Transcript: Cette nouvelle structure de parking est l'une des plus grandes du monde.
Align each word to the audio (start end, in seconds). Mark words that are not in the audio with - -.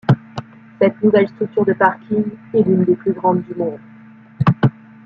Cette 0.81 0.99
nouvelle 1.03 1.27
structure 1.27 1.63
de 1.63 1.73
parking 1.73 2.23
est 2.55 2.63
l'une 2.63 2.85
des 2.85 2.95
plus 2.95 3.13
grandes 3.13 3.43
du 3.43 3.53
monde. 3.53 3.77